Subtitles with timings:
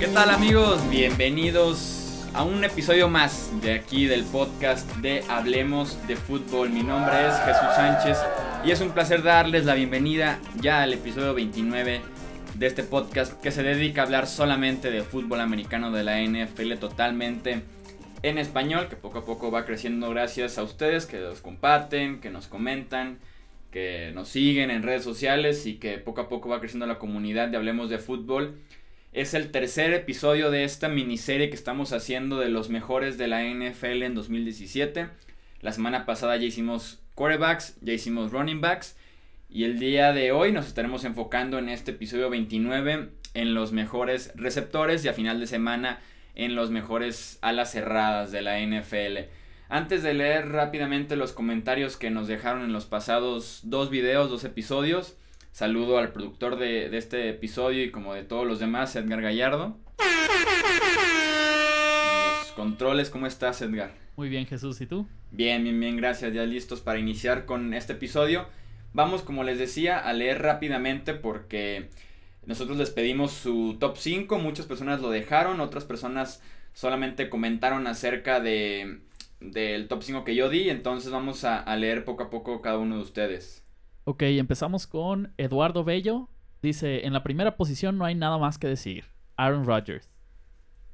[0.00, 0.80] ¿Qué tal amigos?
[0.90, 6.70] Bienvenidos a un episodio más de aquí del podcast de Hablemos de Fútbol.
[6.70, 8.18] Mi nombre es Jesús Sánchez
[8.64, 12.00] y es un placer darles la bienvenida ya al episodio 29
[12.54, 16.74] de este podcast que se dedica a hablar solamente de fútbol americano de la NFL
[16.80, 17.62] totalmente
[18.22, 22.30] en español, que poco a poco va creciendo gracias a ustedes que nos comparten, que
[22.30, 23.18] nos comentan,
[23.70, 27.48] que nos siguen en redes sociales y que poco a poco va creciendo la comunidad
[27.48, 28.58] de Hablemos de Fútbol.
[29.12, 33.42] Es el tercer episodio de esta miniserie que estamos haciendo de los mejores de la
[33.42, 35.08] NFL en 2017.
[35.60, 38.96] La semana pasada ya hicimos quarterbacks, ya hicimos running backs
[39.48, 44.32] y el día de hoy nos estaremos enfocando en este episodio 29 en los mejores
[44.36, 46.00] receptores y a final de semana
[46.34, 49.28] en los mejores alas cerradas de la NFL.
[49.72, 54.42] Antes de leer rápidamente los comentarios que nos dejaron en los pasados dos videos, dos
[54.42, 55.16] episodios,
[55.52, 59.76] saludo al productor de, de este episodio y como de todos los demás, Edgar Gallardo.
[62.40, 63.94] Los controles, ¿cómo estás Edgar?
[64.16, 65.06] Muy bien Jesús, ¿y tú?
[65.30, 66.34] Bien, bien, bien, gracias.
[66.34, 68.48] Ya listos para iniciar con este episodio.
[68.92, 71.90] Vamos, como les decía, a leer rápidamente porque
[72.44, 76.42] nosotros les pedimos su top 5, muchas personas lo dejaron, otras personas
[76.72, 78.98] solamente comentaron acerca de
[79.40, 82.78] del top 5 que yo di, entonces vamos a, a, leer poco a poco cada
[82.78, 83.64] uno de ustedes.
[84.04, 86.28] Ok, empezamos con Eduardo Bello.
[86.62, 89.04] Dice, en la primera posición no hay nada más que decir.
[89.36, 90.10] Aaron Rodgers.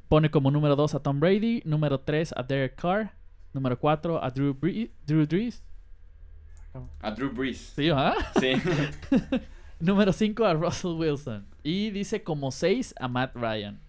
[0.08, 3.12] Pone como número 2 a Tom Brady, número 3 a Derek Carr,
[3.52, 5.64] número 4 a Drew, Bree Drew Brees.
[7.00, 7.72] A Drew Brees.
[7.74, 8.14] Sí, ¿ah?
[8.38, 8.52] Sí.
[9.80, 11.46] número 5 a Russell Wilson.
[11.64, 13.80] Y dice como 6 a Matt Ryan.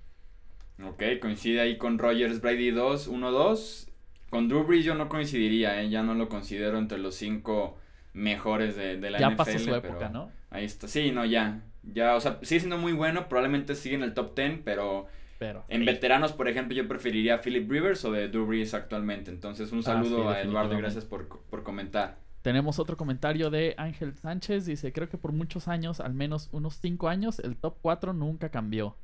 [0.84, 3.87] Ok, coincide ahí con Rogers Brady 2, 1-2.
[4.30, 5.90] Con Drew Brees yo no coincidiría, ¿eh?
[5.90, 7.78] ya no lo considero entre los 5
[8.14, 9.36] mejores de, de la ya NFL.
[9.38, 10.32] pasó su época, ¿no?
[10.50, 11.62] Ahí está, sí, no, ya.
[11.84, 15.66] Ya, o sea, sigue siendo muy bueno, probablemente sigue en el top 10, pero, pero
[15.70, 15.86] en sí.
[15.86, 19.32] veteranos, por ejemplo, yo preferiría a Philip Rivers o de Drew Brees actualmente.
[19.32, 22.18] Entonces, un Ah, saludo sí, a Eduardo gracias por, por comentar.
[22.42, 24.66] Tenemos otro comentario de Ángel Sánchez.
[24.66, 28.50] Dice, creo que por muchos años, al menos unos 5 años, el top 4 nunca
[28.50, 28.98] cambió.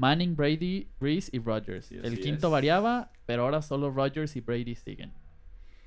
[0.00, 1.40] Manning, Brady, Breeze y.
[1.40, 2.52] Sí, así el quinto es.
[2.52, 5.12] variaba, pero ahora solo Rodgers y Brady siguen.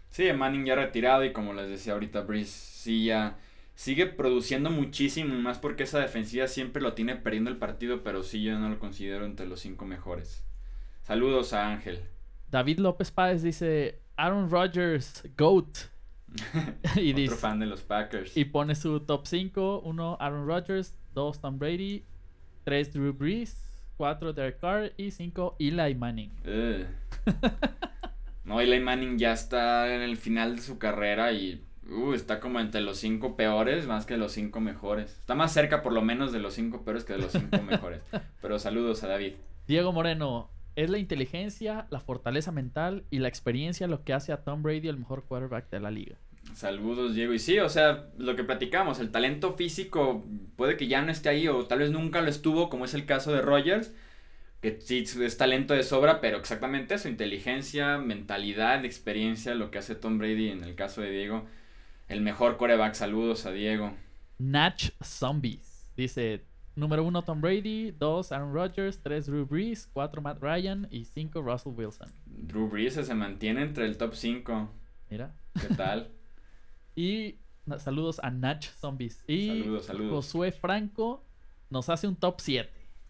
[0.09, 3.37] Sí, Manning ya retirado y como les decía ahorita, Breeze sí ya
[3.73, 8.43] sigue produciendo muchísimo, más porque esa defensiva siempre lo tiene perdiendo el partido, pero sí
[8.43, 10.45] yo no lo considero entre los cinco mejores.
[11.01, 11.99] Saludos a Ángel.
[12.51, 15.75] David López Páez dice, Aaron Rodgers, GOAT.
[16.97, 18.37] y, Otro dice, fan de los Packers.
[18.37, 19.81] y pone su top 5.
[19.83, 22.05] 1 Aaron Rodgers, 2 Tom Brady,
[22.63, 26.31] 3 Drew Brees, 4 Derek Carr y 5 Eli Manning.
[28.45, 32.59] No, Eli Manning ya está en el final de su carrera y uh, está como
[32.59, 35.11] entre los cinco peores más que los cinco mejores.
[35.19, 38.01] Está más cerca por lo menos de los cinco peores que de los cinco mejores.
[38.41, 39.33] Pero saludos a David.
[39.65, 44.43] Diego Moreno, es la inteligencia, la fortaleza mental y la experiencia lo que hace a
[44.43, 46.17] Tom Brady el mejor quarterback de la liga.
[46.53, 47.33] Saludos, Diego.
[47.33, 50.25] Y sí, o sea, lo que platicamos, el talento físico
[50.55, 53.05] puede que ya no esté ahí o tal vez nunca lo estuvo, como es el
[53.05, 53.93] caso de Rogers,
[54.61, 59.95] que sí es talento de sobra, pero exactamente eso, inteligencia, mentalidad, experiencia, lo que hace
[59.95, 61.45] Tom Brady en el caso de Diego,
[62.07, 62.93] el mejor coreback.
[62.93, 63.93] Saludos a Diego.
[64.37, 65.87] Natch Zombies.
[65.97, 71.05] Dice, número 1 Tom Brady, 2 Aaron Rodgers, 3 Drew Brees, 4 Matt Ryan y
[71.05, 72.11] 5 Russell Wilson.
[72.25, 74.71] Drew Brees se mantiene entre el top 5.
[75.09, 75.35] Mira.
[75.59, 76.09] ¿Qué tal?
[76.95, 77.35] Y
[77.77, 79.23] saludos a Natch Zombies.
[79.27, 80.11] Y Saludos, saludos.
[80.25, 81.25] Josué Franco
[81.69, 82.69] nos hace un top 7.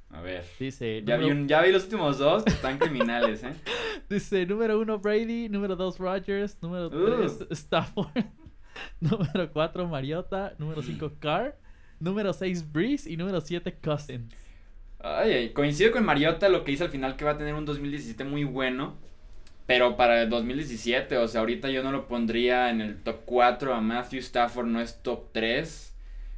[0.09, 0.45] A ver.
[0.59, 3.53] Dice, Ya vi, número, un- ya vi los últimos dos que están criminales, ¿eh?
[4.09, 7.17] dice número 1 Brady, número 2 Rodgers, número Uh.
[7.37, 8.11] 3 Stafford,
[8.99, 11.57] número 4 Mariota, número 5 Carr,
[11.99, 14.31] número 6 Breeze y número 7 Cousins.
[14.99, 17.65] Ay, ay, coincido con Mariota lo que dice al final que va a tener un
[17.65, 18.95] 2017 muy bueno.
[19.65, 23.73] Pero para el 2017, o sea, ahorita yo no lo pondría en el top 4.
[23.73, 25.95] A Matthew Stafford no es top 3.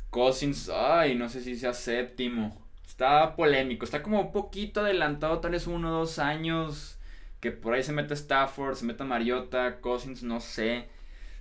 [0.10, 2.66] Cousins, ay, no sé si sea séptimo.
[2.86, 7.00] Está polémico, está como un poquito adelantado, tal vez uno o dos años.
[7.42, 10.88] Que por ahí se mete Stafford, se mete Mariota, Cousins, no sé.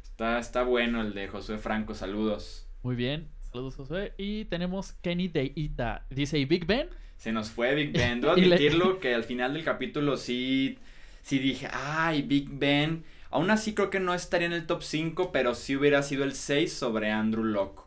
[0.03, 2.67] Está, está bueno el de Josué Franco, saludos.
[2.83, 4.15] Muy bien, saludos Josué.
[4.17, 6.07] Y tenemos Kenny de Ita.
[6.11, 6.89] Dice, ¿y Big Ben?
[7.17, 8.21] Se nos fue Big Ben.
[8.23, 10.79] Debo admitirlo que al final del capítulo sí,
[11.25, 13.03] sí dije, ay, Big Ben.
[13.31, 16.35] Aún así creo que no estaría en el top 5, pero sí hubiera sido el
[16.35, 17.83] 6 sobre Andrew Locke.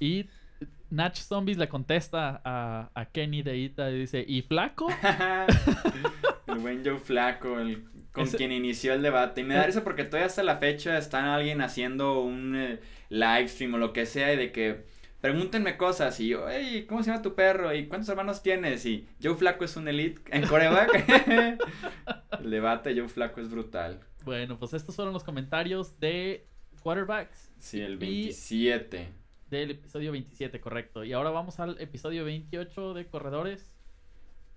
[0.00, 0.26] Y
[0.90, 4.88] Natch Zombies le contesta a, a Kenny de Ita y dice, ¿y Flaco?
[6.48, 9.42] el buen Joe Flaco, el, con Ese- quien inició el debate.
[9.42, 12.80] Y me da risa porque todavía hasta la fecha está alguien haciendo un eh,
[13.10, 14.84] live stream o lo que sea y de que
[15.20, 17.74] pregúntenme cosas y yo, hey, ¿cómo se llama tu perro?
[17.74, 18.84] ¿Y cuántos hermanos tienes?
[18.86, 21.58] Y Joe Flaco es un elite en coreback.
[22.40, 24.00] el debate Joe Flaco es brutal.
[24.24, 26.46] Bueno, pues estos fueron los comentarios de
[26.82, 27.50] quarterbacks.
[27.58, 29.08] Sí, el 27.
[29.50, 31.04] Del episodio 27, correcto.
[31.04, 33.76] Y ahora vamos al episodio 28 de corredores.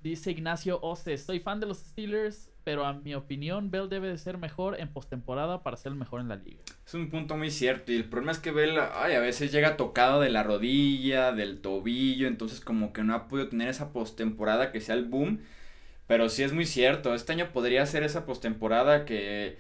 [0.02, 4.18] Dice Ignacio Oce, soy fan de los Steelers, pero a mi opinión Bell debe de
[4.18, 6.62] ser mejor en postemporada para ser el mejor en la liga.
[6.86, 9.78] Es un punto muy cierto y el problema es que Bell ay, a veces llega
[9.78, 14.72] tocado de la rodilla, del tobillo, entonces como que no ha podido tener esa postemporada
[14.72, 15.40] que sea el boom.
[16.08, 19.58] Pero sí es muy cierto, este año podría ser esa postemporada que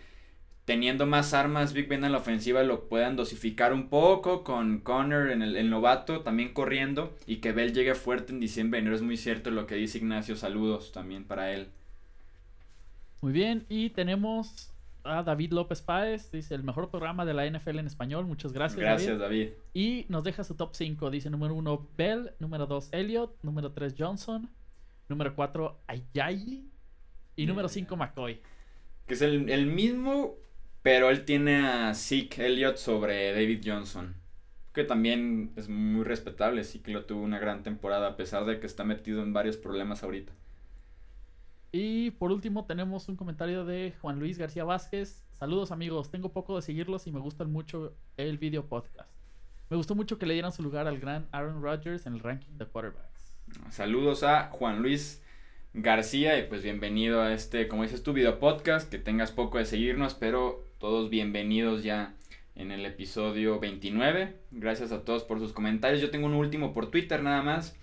[0.65, 5.29] teniendo más armas Big Ben en la ofensiva lo puedan dosificar un poco con Connor
[5.31, 8.81] en el, novato también corriendo y que Bell llegue fuerte en diciembre.
[8.81, 11.67] No es muy cierto lo que dice Ignacio, saludos también para él.
[13.23, 14.73] Muy bien, y tenemos
[15.05, 18.25] a David López Páez, dice el mejor programa de la NFL en español.
[18.25, 18.77] Muchas gracias.
[18.81, 19.51] Gracias, David.
[19.73, 21.09] Y nos deja su top 5.
[21.09, 24.49] Dice número 1 Bell, número 2 Elliot, número 3 Johnson,
[25.07, 26.69] número 4 Ayayi
[27.37, 28.41] y número 5 McCoy.
[29.07, 30.35] Que es el, el, mismo,
[30.81, 34.15] pero él tiene a Zeke Elliott sobre David Johnson.
[34.73, 36.65] Que también es muy respetable.
[36.65, 39.55] Sí que lo tuvo una gran temporada, a pesar de que está metido en varios
[39.55, 40.33] problemas ahorita.
[41.75, 45.25] Y por último tenemos un comentario de Juan Luis García Vázquez.
[45.31, 49.09] Saludos amigos, tengo poco de seguirlos y me gustan mucho el video podcast.
[49.71, 52.59] Me gustó mucho que le dieran su lugar al gran Aaron Rodgers en el ranking
[52.59, 53.39] de quarterbacks.
[53.71, 55.23] Saludos a Juan Luis
[55.73, 59.65] García y pues bienvenido a este, como dices tu video podcast, que tengas poco de
[59.65, 62.13] seguirnos, pero todos bienvenidos ya
[62.53, 64.35] en el episodio 29.
[64.51, 66.01] Gracias a todos por sus comentarios.
[66.03, 67.75] Yo tengo un último por Twitter nada más.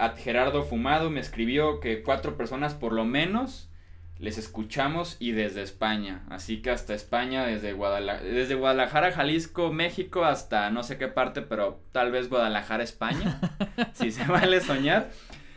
[0.00, 3.70] At Gerardo Fumado me escribió que cuatro personas por lo menos
[4.20, 6.24] les escuchamos y desde España.
[6.28, 11.40] Así que hasta España, desde, Guadalajara, desde Guadalajara, Jalisco, México, hasta no sé qué parte,
[11.40, 13.40] pero tal vez Guadalajara, España.
[13.94, 15.10] si se vale soñar.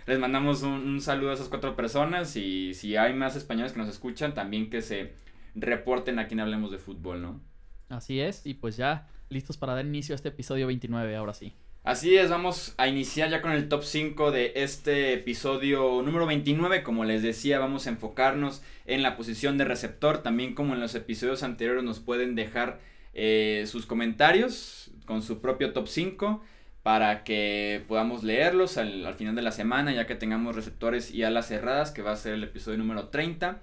[0.05, 3.89] Les mandamos un, saludo a esas cuatro personas y si hay más españoles que nos
[3.89, 5.13] escuchan, también que se
[5.55, 7.41] reporten aquí en Hablemos de Fútbol, ¿no?
[7.89, 11.55] Así es, y pues ya listos para dar inicio a este episodio 29, ahora sí.
[11.83, 16.81] Así es, vamos a iniciar ya con el top 5 de este episodio número 29.
[16.81, 20.19] Como les decía, vamos a enfocarnos en la posición de receptor.
[20.19, 22.79] También como en los episodios anteriores nos pueden dejar
[23.13, 26.41] eh, sus comentarios con su propio top 5
[26.83, 31.23] para que podamos leerlos al, al, final de la semana ya que tengamos receptores y
[31.23, 33.59] alas cerradas que va a ser el episodio número 30.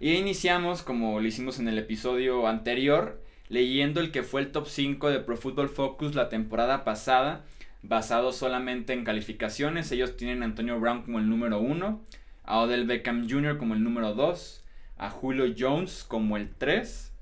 [0.00, 4.66] Y iniciamos como lo hicimos en el episodio anterior leyendo el que fue el top
[4.66, 7.44] 5 de Pro Football Focus la temporada pasada,
[7.82, 9.90] basado solamente en calificaciones.
[9.92, 12.04] Ellos tienen a Antonio Brown como el número 1,
[12.44, 13.58] a Odell Beckham Jr.
[13.58, 14.64] como el número 2,
[14.96, 17.12] a Julio Jones como el 3,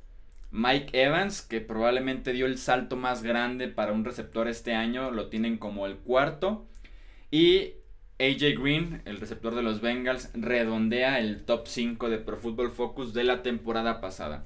[0.51, 5.29] Mike Evans, que probablemente dio el salto más grande para un receptor este año, lo
[5.29, 6.67] tienen como el cuarto,
[7.31, 7.73] y
[8.21, 13.15] AJ Green, el receptor de los Bengals, redondea el top 5 de Pro Football Focus
[13.15, 14.45] de la temporada pasada.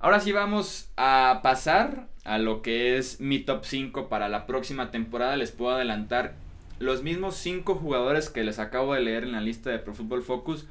[0.00, 4.92] Ahora sí vamos a pasar a lo que es mi top 5 para la próxima
[4.92, 5.36] temporada.
[5.36, 6.34] Les puedo adelantar
[6.78, 10.22] los mismos 5 jugadores que les acabo de leer en la lista de Pro Football
[10.22, 10.68] Focus.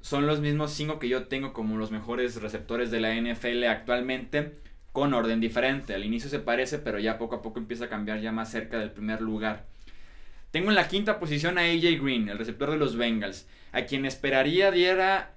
[0.00, 4.54] Son los mismos 5 que yo tengo como los mejores receptores de la NFL actualmente,
[4.90, 5.94] con orden diferente.
[5.94, 8.80] Al inicio se parece, pero ya poco a poco empieza a cambiar ya más cerca
[8.80, 9.64] del primer lugar.
[10.50, 14.04] Tengo en la quinta posición a AJ Green, el receptor de los Bengals, a quien
[14.04, 15.34] esperaría diera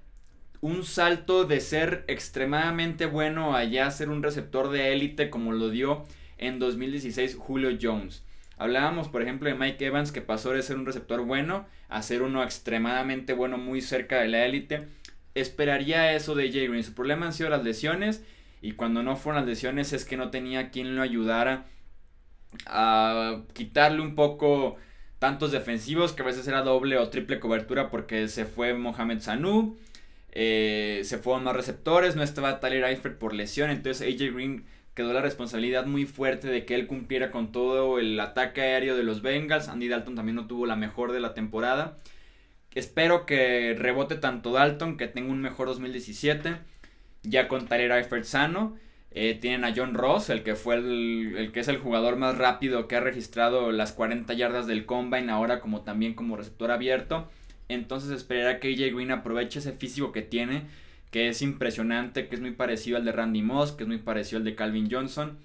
[0.60, 5.70] un salto de ser extremadamente bueno a ya ser un receptor de élite como lo
[5.70, 6.04] dio
[6.36, 8.24] en 2016 Julio Jones.
[8.56, 12.22] Hablábamos, por ejemplo, de Mike Evans que pasó de ser un receptor bueno a ser
[12.22, 14.88] uno extremadamente bueno muy cerca de la élite.
[15.34, 16.82] Esperaría eso de Jay Green.
[16.82, 18.24] Su problema han sido las lesiones
[18.60, 21.66] y cuando no fueron las lesiones es que no tenía quien lo ayudara
[22.66, 24.76] a quitarle un poco
[25.20, 29.76] tantos defensivos que a veces era doble o triple cobertura porque se fue Mohamed Sanu
[30.32, 34.64] eh, se fueron más receptores, no estaba Tyler Eifert por lesión, entonces AJ Green
[34.98, 39.04] quedó la responsabilidad muy fuerte de que él cumpliera con todo el ataque aéreo de
[39.04, 39.68] los Bengals.
[39.68, 41.98] Andy Dalton también no tuvo la mejor de la temporada.
[42.74, 46.56] Espero que rebote tanto Dalton, que tenga un mejor 2017.
[47.22, 48.76] Ya con Tyler Eifert sano.
[49.12, 52.36] Eh, tienen a John Ross, el que fue el, el, que es el jugador más
[52.36, 57.28] rápido que ha registrado las 40 yardas del combine, ahora como también como receptor abierto.
[57.68, 60.64] Entonces esperaría que AJ Green aproveche ese físico que tiene,
[61.10, 64.38] que es impresionante, que es muy parecido al de Randy Moss, que es muy parecido
[64.38, 65.38] al de Calvin Johnson.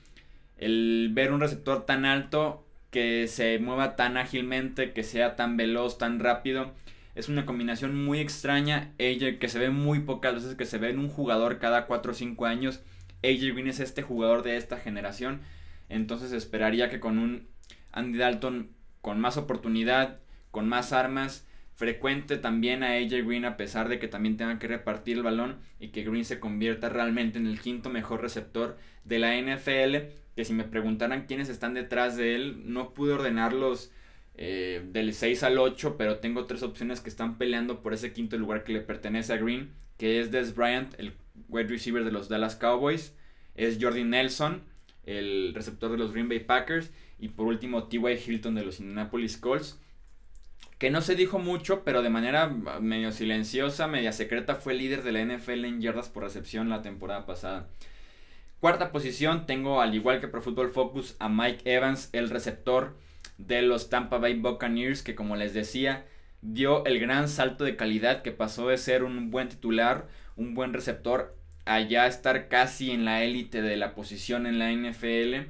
[0.57, 5.97] El ver un receptor tan alto, que se mueva tan ágilmente, que sea tan veloz,
[5.97, 6.73] tan rápido,
[7.15, 8.91] es una combinación muy extraña.
[8.99, 12.11] AJ, que se ve muy pocas veces, que se ve en un jugador cada 4
[12.11, 12.81] o 5 años.
[13.23, 15.41] AJ Green es este jugador de esta generación.
[15.89, 17.47] Entonces esperaría que con un
[17.91, 18.69] Andy Dalton
[19.01, 20.19] con más oportunidad,
[20.51, 24.67] con más armas, frecuente también a AJ Green a pesar de que también tenga que
[24.67, 29.19] repartir el balón y que Green se convierta realmente en el quinto mejor receptor de
[29.19, 33.91] la NFL, que si me preguntaran quiénes están detrás de él, no pude ordenarlos
[34.35, 38.37] eh, del 6 al 8, pero tengo tres opciones que están peleando por ese quinto
[38.37, 41.13] lugar que le pertenece a Green, que es Des Bryant, el
[41.49, 43.15] wide receiver de los Dallas Cowboys,
[43.55, 44.63] es Jordi Nelson,
[45.05, 48.19] el receptor de los Green Bay Packers, y por último T.Y.
[48.25, 49.79] Hilton de los Indianapolis Colts
[50.77, 55.11] que no se dijo mucho, pero de manera medio silenciosa, media secreta, fue líder de
[55.11, 57.67] la NFL en yardas por recepción la temporada pasada.
[58.59, 62.97] Cuarta posición, tengo al igual que Pro Football Focus a Mike Evans, el receptor
[63.37, 66.05] de los Tampa Bay Buccaneers, que como les decía,
[66.41, 70.73] dio el gran salto de calidad que pasó de ser un buen titular, un buen
[70.73, 75.49] receptor, a ya estar casi en la élite de la posición en la NFL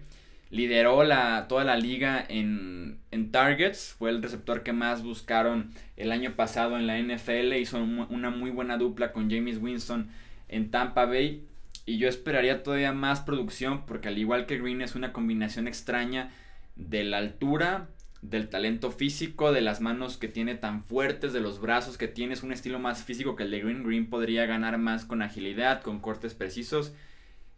[0.53, 6.35] lideró la, toda la liga en, targets, fue el receptor que más buscaron el año
[6.35, 10.09] pasado en la NFL, hizo una muy buena dupla con James Winston
[10.49, 11.43] en Tampa Bay
[11.87, 16.29] y yo esperaría todavía más producción porque al igual que Green es una combinación extraña
[16.75, 17.89] de la altura,
[18.21, 22.35] del talento físico, de las manos que tiene tan fuertes, de los brazos que tiene,
[22.35, 23.83] es un estilo más físico que el de Green.
[23.83, 26.93] Green podría ganar más con agilidad, con cortes precisos.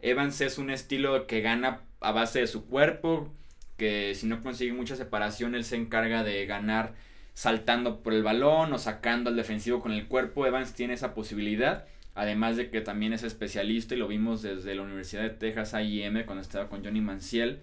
[0.00, 3.32] Evans es un estilo que gana a base de su cuerpo,
[3.76, 6.94] que si no consigue mucha separación, él se encarga de ganar
[7.34, 10.46] saltando por el balón o sacando al defensivo con el cuerpo.
[10.46, 11.84] Evans tiene esa posibilidad,
[12.14, 16.24] además de que también es especialista y lo vimos desde la Universidad de Texas A&M
[16.26, 17.58] cuando estaba con Johnny Manciel.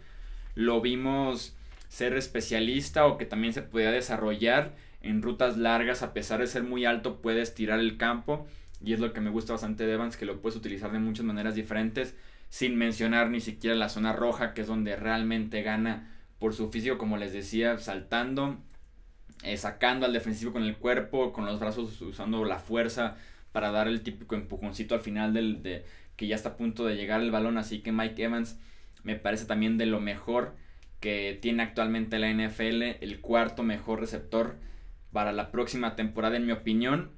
[0.56, 1.56] Lo vimos
[1.88, 6.64] ser especialista o que también se podía desarrollar en rutas largas, a pesar de ser
[6.64, 8.46] muy alto, puede estirar el campo.
[8.84, 11.26] Y es lo que me gusta bastante de Evans, que lo puedes utilizar de muchas
[11.26, 12.14] maneras diferentes
[12.54, 16.08] sin mencionar ni siquiera la zona roja, que es donde realmente gana
[16.38, 18.60] por su físico, como les decía, saltando,
[19.42, 23.18] eh, sacando al defensivo con el cuerpo, con los brazos usando la fuerza
[23.54, 25.84] para dar el típico empujoncito al final del de
[26.16, 28.60] que ya está a punto de llegar el balón, así que Mike Evans
[29.02, 30.56] me parece también de lo mejor
[31.00, 34.58] que tiene actualmente la NFL, el cuarto mejor receptor
[35.12, 37.10] para la próxima temporada en mi opinión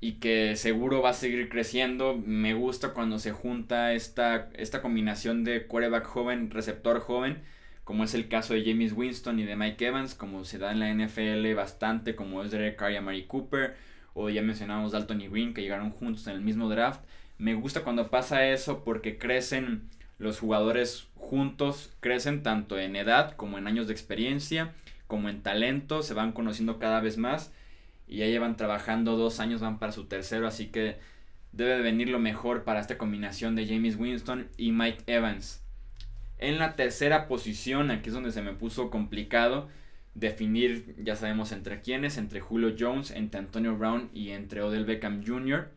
[0.00, 2.16] y que seguro va a seguir creciendo.
[2.16, 7.42] Me gusta cuando se junta esta, esta combinación de quarterback joven, receptor joven,
[7.84, 10.80] como es el caso de James Winston y de Mike Evans, como se da en
[10.80, 13.76] la NFL bastante, como es Derek Carr y Cooper,
[14.14, 17.02] o ya mencionamos Dalton y Green, que llegaron juntos en el mismo draft.
[17.36, 19.88] Me gusta cuando pasa eso porque crecen
[20.18, 24.72] los jugadores juntos, crecen tanto en edad como en años de experiencia,
[25.06, 27.52] como en talento, se van conociendo cada vez más
[28.10, 30.96] y ya llevan trabajando dos años, van para su tercero, así que
[31.52, 35.62] debe de venir lo mejor para esta combinación de James Winston y Mike Evans.
[36.38, 39.68] En la tercera posición, aquí es donde se me puso complicado
[40.14, 45.24] definir, ya sabemos entre quiénes, entre Julio Jones, entre Antonio Brown y entre Odell Beckham
[45.24, 45.68] Jr.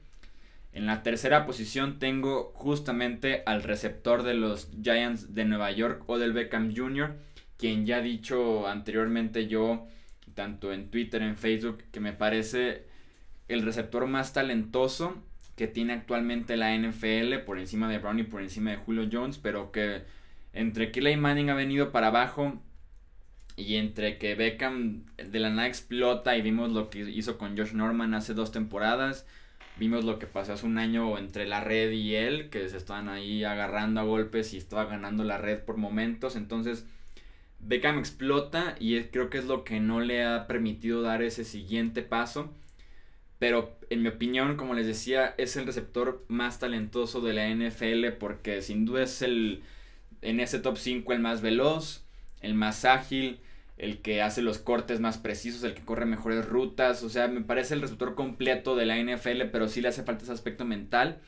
[0.72, 6.34] En la tercera posición tengo justamente al receptor de los Giants de Nueva York, Odell
[6.34, 7.16] Beckham Jr.,
[7.58, 9.86] quien ya dicho anteriormente yo
[10.34, 12.84] tanto en Twitter, en Facebook, que me parece
[13.48, 15.16] el receptor más talentoso
[15.56, 19.38] que tiene actualmente la NFL por encima de Brown y por encima de Julio Jones,
[19.38, 20.04] pero que
[20.54, 22.60] entre Kelly Manning ha venido para abajo
[23.56, 27.74] y entre que Beckham de la nada explota y vimos lo que hizo con Josh
[27.74, 29.28] Norman hace dos temporadas,
[29.78, 33.10] vimos lo que pasó hace un año entre la red y él, que se estaban
[33.10, 36.88] ahí agarrando a golpes y estaba ganando la red por momentos, entonces
[37.66, 42.02] Beckham explota y creo que es lo que no le ha permitido dar ese siguiente
[42.02, 42.52] paso.
[43.40, 48.18] Pero en mi opinión, como les decía, es el receptor más talentoso de la NFL
[48.20, 49.64] porque sin duda es el
[50.22, 52.06] en ese top 5 el más veloz,
[52.42, 53.40] el más ágil,
[53.78, 57.04] el que hace los cortes más precisos, el que corre mejores rutas.
[57.04, 60.24] O sea, me parece el receptor completo de la NFL, pero sí le hace falta
[60.24, 61.22] ese aspecto mental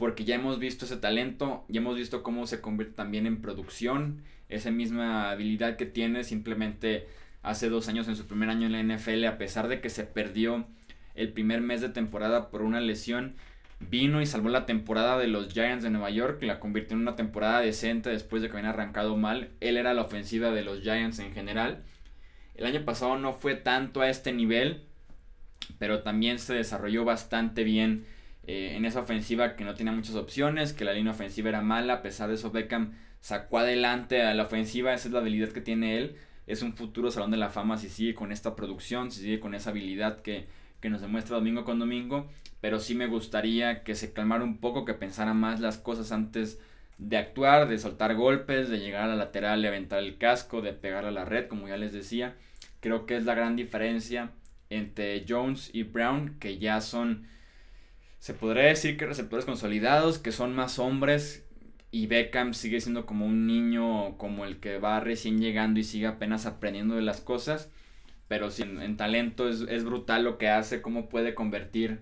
[0.00, 4.22] porque ya hemos visto ese talento, ya hemos visto cómo se convierte también en producción,
[4.50, 7.08] esa misma habilidad que tiene simplemente
[7.42, 10.04] hace dos años en su primer año en la NFL, a pesar de que se
[10.04, 10.66] perdió
[11.14, 13.36] el primer mes de temporada por una lesión,
[13.80, 17.16] vino y salvó la temporada de los Giants de Nueva York, la convirtió en una
[17.16, 21.18] temporada decente después de que habían arrancado mal, él era la ofensiva de los Giants
[21.18, 21.82] en general,
[22.54, 24.82] el año pasado no fue tanto a este nivel,
[25.78, 28.04] pero también se desarrolló bastante bien
[28.46, 31.94] eh, en esa ofensiva que no tenía muchas opciones, que la línea ofensiva era mala,
[31.94, 35.60] a pesar de eso Beckham sacó adelante a la ofensiva, esa es la habilidad que
[35.60, 39.20] tiene él, es un futuro salón de la fama si sigue con esta producción, si
[39.20, 40.46] sigue con esa habilidad que,
[40.80, 42.28] que nos demuestra domingo con domingo,
[42.60, 46.58] pero sí me gustaría que se calmara un poco, que pensara más las cosas antes
[46.98, 50.72] de actuar, de soltar golpes, de llegar a la lateral, de aventar el casco, de
[50.72, 52.36] pegar a la red, como ya les decía.
[52.80, 54.32] Creo que es la gran diferencia
[54.68, 57.26] entre Jones y Brown, que ya son,
[58.18, 61.46] se podría decir que receptores consolidados, que son más hombres,
[61.92, 66.06] y Beckham sigue siendo como un niño, como el que va recién llegando y sigue
[66.06, 67.70] apenas aprendiendo de las cosas,
[68.28, 72.00] pero sin, en talento es, es brutal lo que hace, cómo puede convertir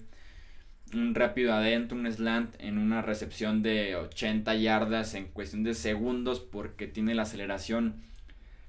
[0.94, 6.40] un rápido adentro, un slant en una recepción de 80 yardas en cuestión de segundos
[6.40, 8.02] porque tiene la aceleración,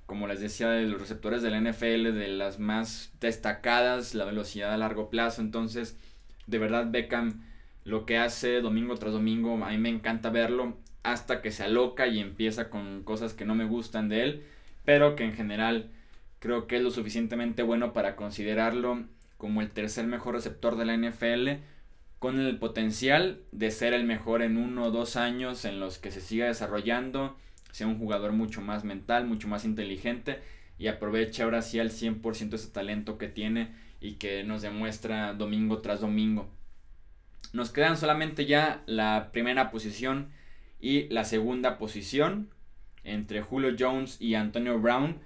[0.05, 4.77] como les decía, de los receptores del NFL, de las más destacadas, la velocidad a
[4.77, 5.41] largo plazo.
[5.41, 5.97] Entonces,
[6.47, 7.43] de verdad, Beckham
[7.85, 12.07] lo que hace domingo tras domingo, a mí me encanta verlo hasta que se aloca
[12.07, 14.43] y empieza con cosas que no me gustan de él,
[14.85, 15.91] pero que en general
[16.39, 19.03] creo que es lo suficientemente bueno para considerarlo
[19.37, 21.63] como el tercer mejor receptor de la NFL
[22.19, 26.11] con el potencial de ser el mejor en uno o dos años en los que
[26.11, 27.37] se siga desarrollando,
[27.71, 30.39] sea un jugador mucho más mental, mucho más inteligente
[30.77, 35.79] y aproveche ahora sí al 100% ese talento que tiene y que nos demuestra domingo
[35.79, 36.49] tras domingo.
[37.53, 40.29] Nos quedan solamente ya la primera posición
[40.79, 42.49] y la segunda posición
[43.03, 45.17] entre Julio Jones y Antonio Brown.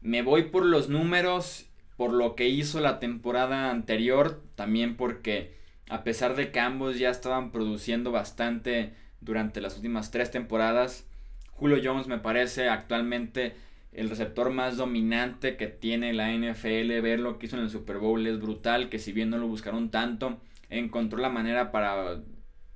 [0.00, 5.54] Me voy por los números, por lo que hizo la temporada anterior, también porque
[5.88, 11.06] a pesar de que ambos ya estaban produciendo bastante durante las últimas tres temporadas,
[11.50, 13.54] Julio Jones me parece actualmente
[13.92, 17.00] el receptor más dominante que tiene la NFL.
[17.00, 19.46] Ver lo que hizo en el Super Bowl es brutal, que si bien no lo
[19.46, 22.22] buscaron tanto, encontró la manera para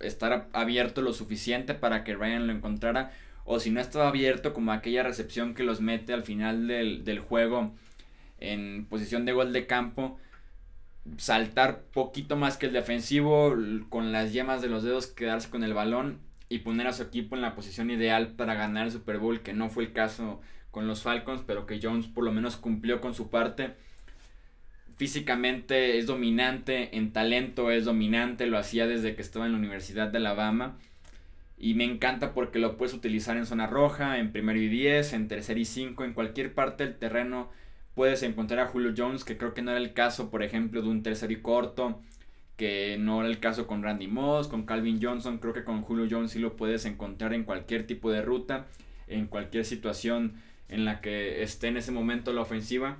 [0.00, 3.12] estar abierto lo suficiente para que Ryan lo encontrara.
[3.44, 7.20] O si no estaba abierto, como aquella recepción que los mete al final del, del
[7.20, 7.74] juego
[8.38, 10.18] en posición de gol de campo
[11.16, 13.54] saltar poquito más que el defensivo,
[13.88, 17.36] con las yemas de los dedos quedarse con el balón y poner a su equipo
[17.36, 20.86] en la posición ideal para ganar el Super Bowl, que no fue el caso con
[20.86, 23.74] los Falcons, pero que Jones por lo menos cumplió con su parte.
[24.96, 30.08] Físicamente es dominante, en talento es dominante, lo hacía desde que estaba en la Universidad
[30.08, 30.78] de Alabama.
[31.58, 35.28] Y me encanta porque lo puedes utilizar en zona roja, en primero y 10, en
[35.28, 37.50] tercer y 5, en cualquier parte del terreno
[37.96, 40.88] puedes encontrar a Julio Jones, que creo que no era el caso, por ejemplo, de
[40.88, 42.02] un tercer y corto,
[42.58, 46.06] que no era el caso con Randy Moss, con Calvin Johnson, creo que con Julio
[46.08, 48.66] Jones sí lo puedes encontrar en cualquier tipo de ruta,
[49.08, 50.34] en cualquier situación
[50.68, 52.98] en la que esté en ese momento la ofensiva.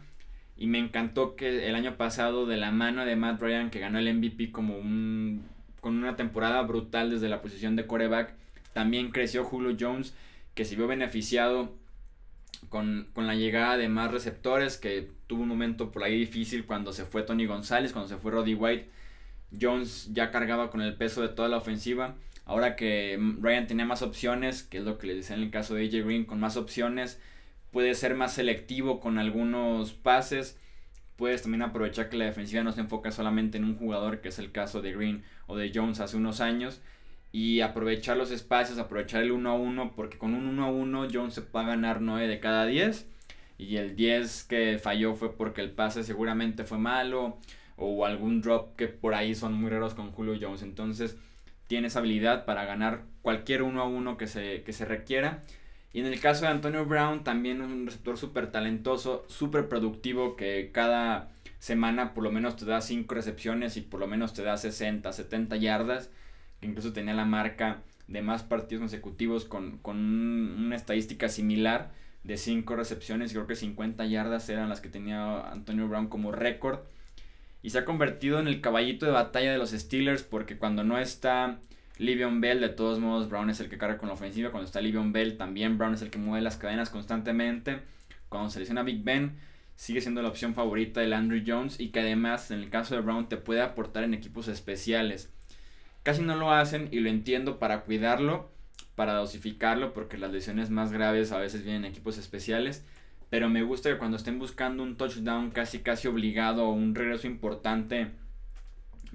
[0.57, 3.99] Y me encantó que el año pasado, de la mano de Matt Ryan, que ganó
[3.99, 5.45] el MVP como un,
[5.81, 8.35] con una temporada brutal desde la posición de coreback,
[8.73, 10.15] también creció Julio Jones,
[10.55, 11.75] que se vio beneficiado
[12.69, 17.05] con, la llegada de más receptores, que tuvo un momento por ahí difícil cuando se
[17.05, 18.91] fue Tony González, cuando se fue Roddy White.
[19.61, 22.17] Jones ya cargaba con el peso de toda la ofensiva.
[22.45, 25.75] Ahora que Ryan tenía más opciones, que es lo que le decía en el caso
[25.75, 27.21] de AJ Green, con más opciones,
[27.77, 30.59] puede ser más selectivo con algunos pases.
[31.17, 34.39] Puedes también aprovechar que la defensiva no se enfoca solamente en un jugador, que es
[34.39, 36.81] el caso de Green o de Jones hace unos años
[37.33, 41.09] y aprovechar los espacios, aprovechar el 1 a 1, porque con un 1 a 1
[41.13, 43.11] Jones se va a ganar 9 de cada 10
[43.59, 47.37] y el 10 que falló fue porque el pase seguramente fue malo
[47.77, 50.63] o algún drop que por ahí son muy raros con Julio Jones.
[50.63, 51.19] Entonces
[51.67, 55.45] tienes habilidad para ganar cualquier 1 a 1 que se, que se requiera.
[55.97, 60.69] Y en el caso de Antonio Brown, también un receptor súper talentoso, súper productivo, que
[60.71, 64.59] cada semana por lo menos te da 5 recepciones y por lo menos te da
[64.59, 66.11] 60, 70 yardas
[66.61, 67.79] que incluso tenía la marca
[68.09, 71.93] de más partidos consecutivos con, una estadística similar
[72.25, 76.81] de 5 recepciones, creo que 50 yardas eran las que tenía Antonio Brown como récord.
[77.63, 80.99] Y se ha convertido en el caballito de batalla de los Steelers porque cuando no
[80.99, 81.59] está
[81.99, 84.51] Livion Bell, de todos modos Brown es el que carga con la ofensiva.
[84.51, 87.81] Cuando está Livion Bell, también Brown es el que mueve las cadenas constantemente.
[88.29, 89.37] Cuando se lesiona Big Ben,
[89.77, 93.01] sigue siendo la opción favorita de Andrew Jones y que además en el caso de
[93.01, 95.33] Brown te puede aportar en equipos especiales.
[96.03, 98.51] Casi no lo hacen y lo entiendo para cuidarlo,
[98.95, 102.85] para dosificarlo, porque las lesiones más graves a veces vienen en equipos especiales.
[103.31, 107.27] Pero me gusta que cuando estén buscando un touchdown casi casi obligado o un regreso
[107.27, 108.13] importante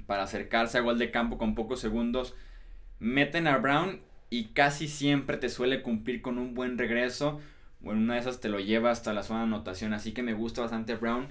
[0.06, 2.36] para acercarse a gol de campo con pocos segundos,
[3.02, 7.42] meten a Brown y casi siempre te suele cumplir con un buen regreso.
[7.84, 9.94] O en una de esas te lo lleva hasta la zona de anotación.
[9.94, 11.28] Así que me gusta bastante Brown.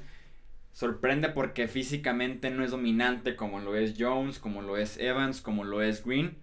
[0.72, 5.64] Sorprende porque físicamente no es dominante como lo es Jones, como lo es Evans, como
[5.64, 6.36] lo es Green.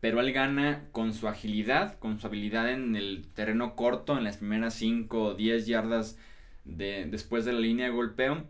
[0.00, 4.36] Pero él gana con su agilidad, con su habilidad en el terreno corto, en las
[4.36, 6.18] primeras 5 o 10 yardas
[6.64, 8.44] de, después de la línea de golpeo.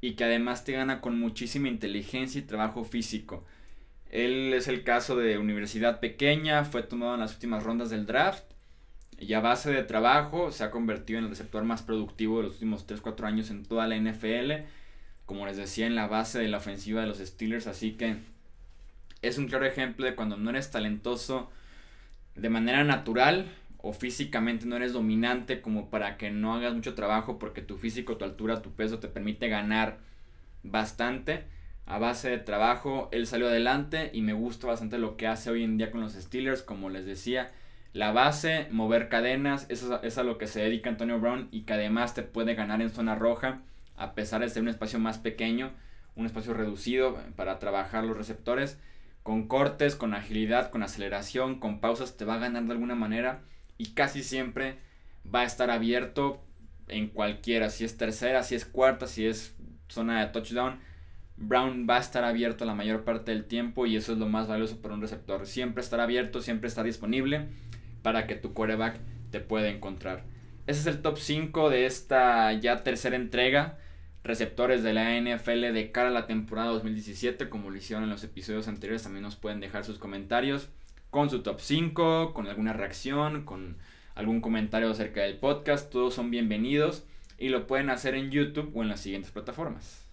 [0.00, 3.44] Y que además te gana con muchísima inteligencia y trabajo físico.
[4.10, 8.44] Él es el caso de universidad pequeña, fue tomado en las últimas rondas del draft
[9.18, 12.52] y a base de trabajo se ha convertido en el receptor más productivo de los
[12.54, 14.64] últimos 3-4 años en toda la NFL.
[15.26, 17.66] Como les decía, en la base de la ofensiva de los Steelers.
[17.66, 18.16] Así que
[19.20, 21.50] es un claro ejemplo de cuando no eres talentoso
[22.36, 27.38] de manera natural o físicamente no eres dominante como para que no hagas mucho trabajo
[27.38, 29.98] porque tu físico, tu altura, tu peso te permite ganar
[30.62, 31.44] bastante
[31.88, 33.08] a base de trabajo.
[33.10, 36.12] Él salió adelante y me gusta bastante lo que hace hoy en día con los
[36.12, 37.50] Steelers, como les decía
[37.94, 41.72] la base, mover cadenas, eso es a lo que se dedica Antonio Brown y que
[41.72, 43.62] además te puede ganar en zona roja,
[43.96, 45.72] a pesar de ser un espacio más pequeño,
[46.14, 48.78] un espacio reducido para trabajar los receptores.
[49.22, 53.40] Con cortes, con agilidad, con aceleración, con pausas, te va a ganar de alguna manera
[53.78, 54.78] y casi siempre
[55.34, 56.42] va a estar abierto
[56.88, 59.56] en cualquiera, si es tercera, si es cuarta, si es
[59.88, 60.78] zona de touchdown.
[61.40, 64.48] Brown va a estar abierto la mayor parte del tiempo y eso es lo más
[64.48, 65.46] valioso para un receptor.
[65.46, 67.46] Siempre estar abierto, siempre estar disponible
[68.02, 68.98] para que tu quarterback
[69.30, 70.24] te pueda encontrar.
[70.66, 73.78] Ese es el top 5 de esta ya tercera entrega.
[74.24, 78.24] Receptores de la NFL de cara a la temporada 2017, como lo hicieron en los
[78.24, 80.68] episodios anteriores, también nos pueden dejar sus comentarios
[81.10, 83.78] con su top 5, con alguna reacción, con
[84.14, 85.90] algún comentario acerca del podcast.
[85.90, 87.04] Todos son bienvenidos
[87.38, 90.07] y lo pueden hacer en YouTube o en las siguientes plataformas.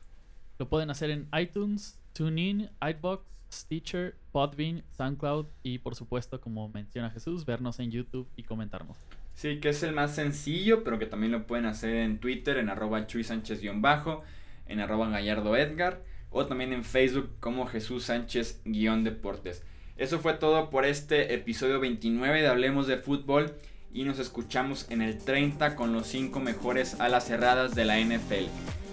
[0.58, 7.10] Lo pueden hacer en iTunes, TuneIn, iBox, Stitcher, Podbean, SoundCloud y por supuesto, como menciona
[7.10, 8.98] Jesús, vernos en YouTube y comentarnos.
[9.34, 12.70] Sí, que es el más sencillo, pero que también lo pueden hacer en Twitter, en
[12.70, 14.24] arroba Chuy Sánchez-bajo,
[14.66, 19.64] en arroba Gallardo Edgar, o también en Facebook como Jesús Sánchez-deportes.
[19.98, 23.54] Eso fue todo por este episodio 29 de Hablemos de Fútbol
[23.94, 28.48] y nos escuchamos en el 30 con los 5 mejores alas cerradas de la NFL.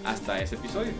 [0.05, 0.93] Hasta ese episodio.